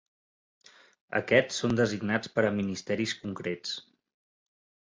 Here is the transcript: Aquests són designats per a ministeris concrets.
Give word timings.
Aquests 1.19 1.59
són 1.63 1.77
designats 1.81 2.33
per 2.39 2.47
a 2.49 2.53
ministeris 2.57 3.15
concrets. 3.23 3.79